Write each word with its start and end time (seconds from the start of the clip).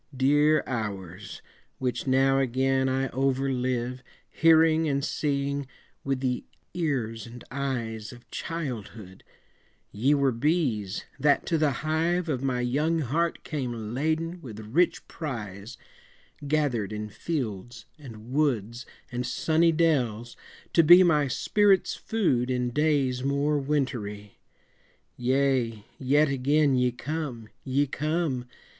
Dear 0.17 0.63
hours! 0.65 1.43
which 1.77 2.07
now 2.07 2.39
again 2.39 2.89
I 2.89 3.09
over 3.09 3.51
live, 3.51 4.01
Hearing 4.31 4.89
and 4.89 5.05
seeing 5.05 5.67
with 6.03 6.21
the 6.21 6.43
ears 6.73 7.27
and 7.27 7.43
eyes 7.51 8.11
Of 8.11 8.27
childhood, 8.31 9.23
ye 9.91 10.15
were 10.15 10.31
bees, 10.31 11.05
that 11.19 11.45
to 11.45 11.57
the 11.59 11.69
hive 11.85 12.29
Of 12.29 12.41
my 12.41 12.61
young 12.61 13.01
heart 13.01 13.43
came 13.43 13.93
laden 13.93 14.41
with 14.41 14.59
rich 14.61 15.07
prize, 15.07 15.77
Gathered 16.47 16.91
in 16.91 17.07
fields 17.07 17.85
and 17.99 18.31
woods 18.31 18.87
and 19.11 19.23
sunny 19.23 19.71
dells, 19.71 20.35
to 20.73 20.81
be 20.81 21.03
My 21.03 21.27
spirit's 21.27 21.93
food 21.95 22.49
in 22.49 22.71
days 22.71 23.23
more 23.23 23.59
wintery. 23.59 24.39
Yea, 25.15 25.85
yet 25.99 26.27
again 26.29 26.73
ye 26.73 26.91
come! 26.91 27.49
ye 27.63 27.85
come! 27.85 28.47